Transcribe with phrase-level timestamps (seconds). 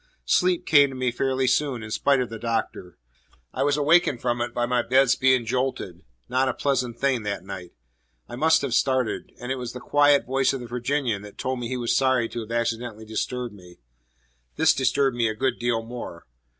[0.25, 2.97] Sleep came to me fairly soon, in spite of the Doctor.
[3.53, 7.43] I was wakened from it by my bed's being jolted not a pleasant thing that
[7.45, 7.73] night.
[8.27, 9.31] I must have started.
[9.39, 12.27] And it was the quiet voice of the Virginian that told me he was sorry
[12.29, 13.77] to have accidentally disturbed me.
[14.55, 16.25] This disturbed me a good deal more.